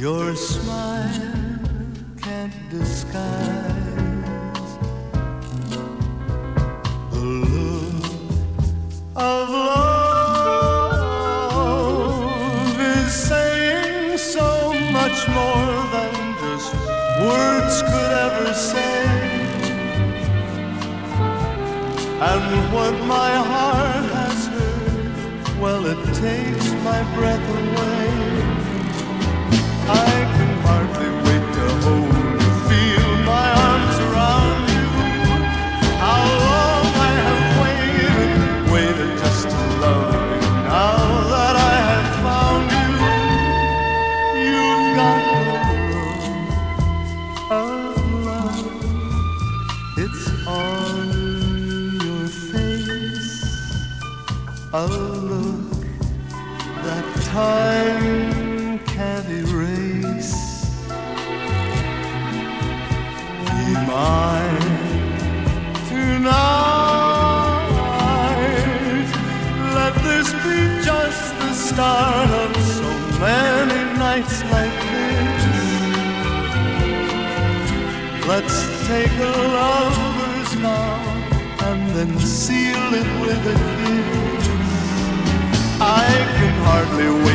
Your 0.00 0.34
smile 0.34 1.58
can't 2.22 2.54
disguise 2.70 3.18
the 7.10 7.20
look 7.20 8.04
of 9.14 9.50
love 9.50 10.00
is 12.80 13.12
saying 13.12 14.16
so 14.16 14.72
much 14.90 15.28
more 15.28 15.84
than 15.92 16.14
just 16.40 16.72
words 17.20 17.82
could 17.82 18.12
ever 18.24 18.54
say. 18.54 19.04
And 22.30 22.72
what 22.72 22.94
my 23.04 23.32
heart 23.52 24.06
has 24.16 24.46
heard, 24.46 25.60
well, 25.60 25.84
it 25.84 26.02
takes 26.14 26.72
my 26.88 27.02
breath 27.14 27.46
away. 27.50 28.39
make 79.00 79.18
a 79.18 79.32
lover's 79.56 80.56
knot 80.56 81.00
and 81.68 81.82
then 81.96 82.18
seal 82.18 82.88
it 83.00 83.10
with 83.22 83.52
a 83.54 83.56
kiss. 83.78 84.48
I 85.80 86.06
can 86.36 86.54
hardly 86.64 87.08
wait. 87.24 87.29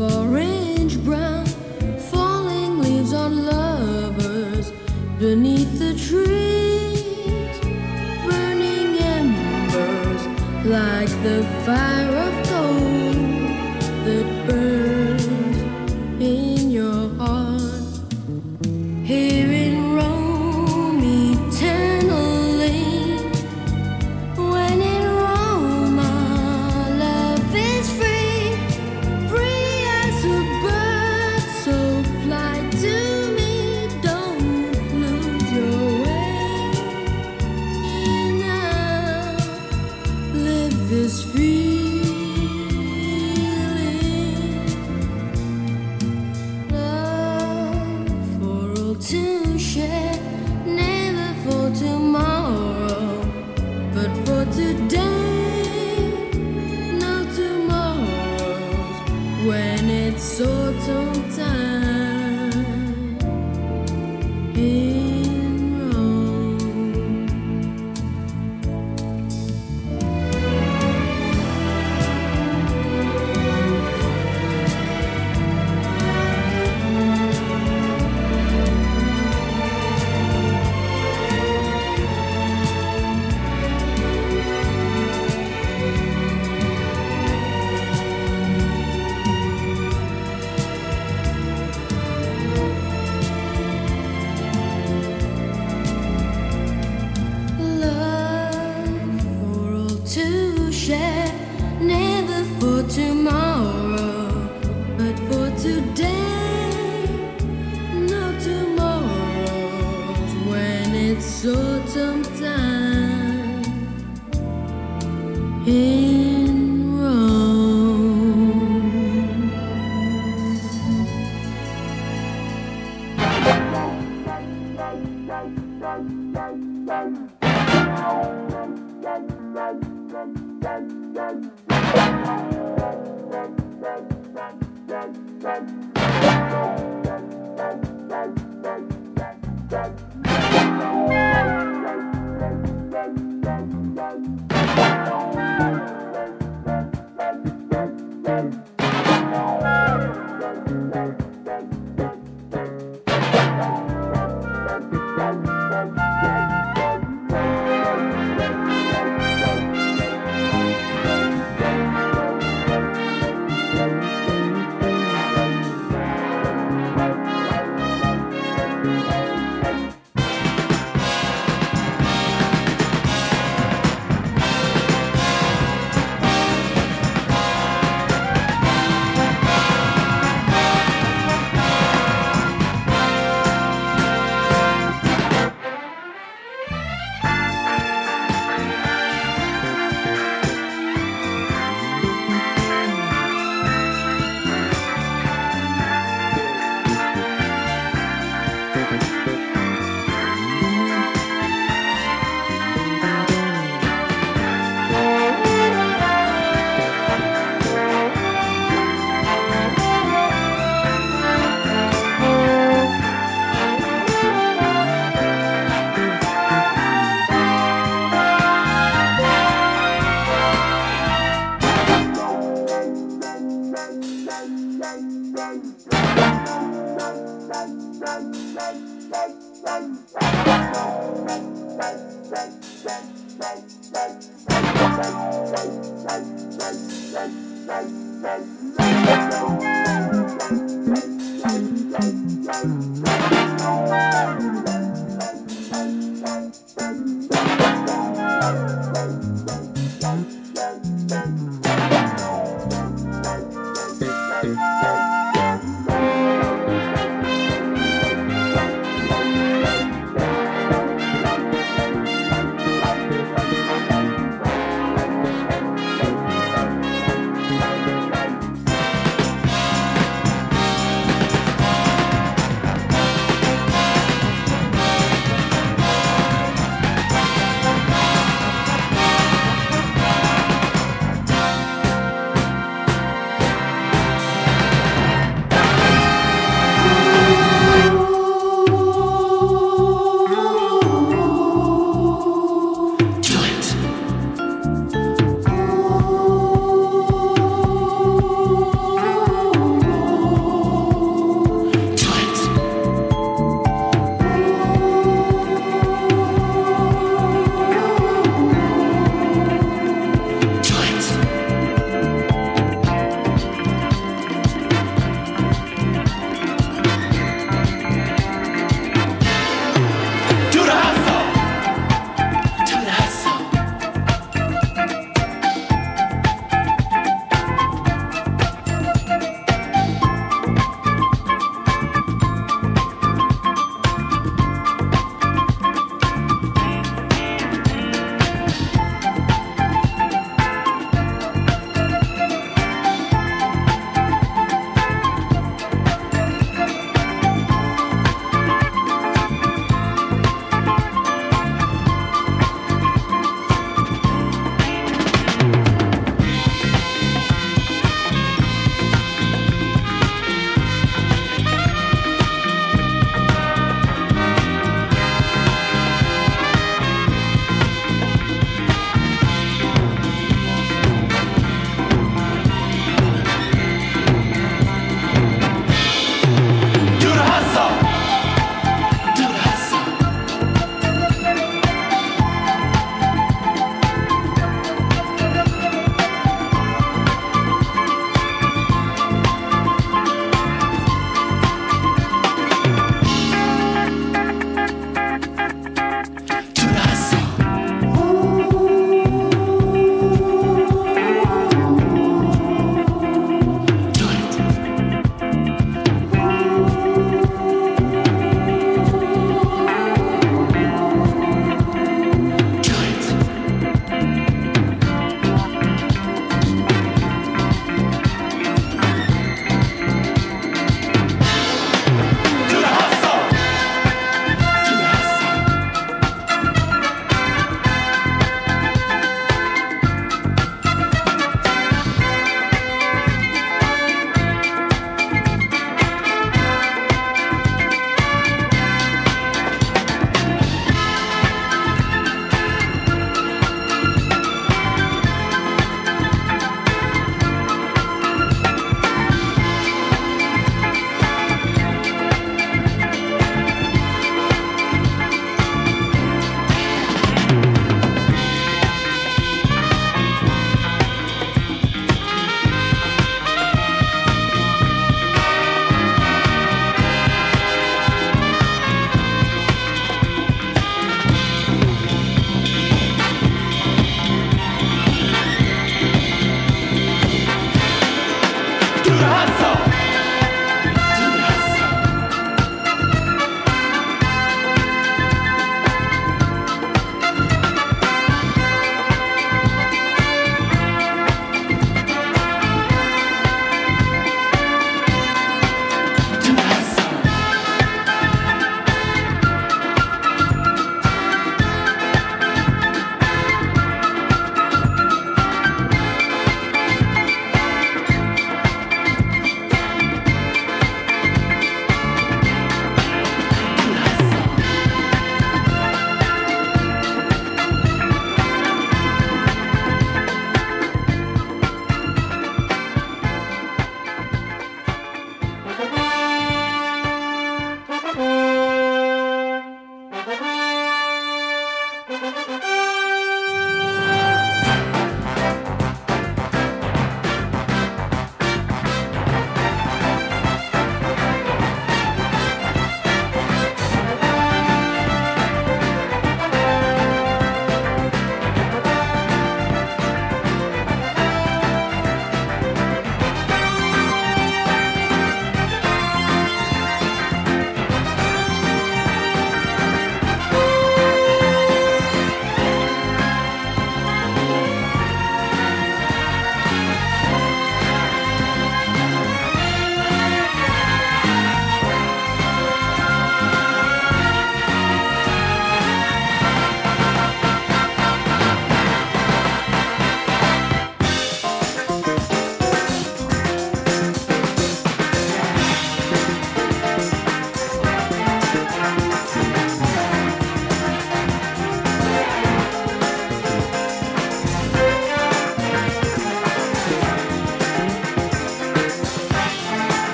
orange 0.00 1.02
brown, 1.04 1.44
falling 2.10 2.78
leaves 2.78 3.12
on 3.12 3.44
lovers 3.46 4.70
beneath 5.18 5.78
the 5.78 5.94
trees, 5.94 7.58
burning 8.24 8.96
embers 8.98 10.26
like 10.64 11.10
the 11.22 11.42
fire 11.64 12.16
of. 12.16 12.47